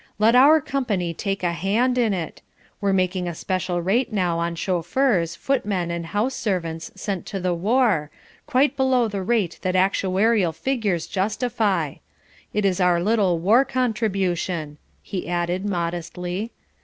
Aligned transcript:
Let 0.17 0.33
our 0.33 0.61
company 0.61 1.13
take 1.13 1.43
a 1.43 1.51
hand 1.53 1.95
in 1.95 2.11
it. 2.11 2.41
We're 2.81 2.91
making 2.91 3.27
a 3.27 3.35
special 3.35 3.83
rate 3.83 4.11
now 4.11 4.39
on 4.39 4.55
chauffeurs, 4.55 5.35
footmen, 5.35 5.91
and 5.91 6.07
house 6.07 6.33
servants 6.33 6.91
sent 6.95 7.27
to 7.27 7.39
the 7.39 7.53
war, 7.53 8.09
quite 8.47 8.75
below 8.75 9.07
the 9.07 9.21
rate 9.21 9.59
that 9.61 9.75
actuarial 9.75 10.55
figures 10.55 11.05
justify. 11.05 11.97
It 12.51 12.65
is 12.65 12.81
our 12.81 12.99
little 12.99 13.37
war 13.37 13.63
contribution," 13.63 14.79
he 15.03 15.29
added 15.29 15.67
modestly. 15.67 16.49